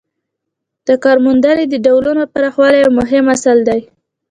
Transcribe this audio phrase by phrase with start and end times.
[0.87, 3.81] د کارموندنې د ډولونو پراخوالی یو مهم اصل دی.